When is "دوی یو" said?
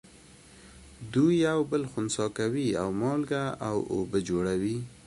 1.13-1.59